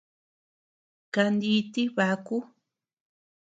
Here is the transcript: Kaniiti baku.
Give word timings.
Kaniiti 1.13 1.83
baku. 1.95 2.37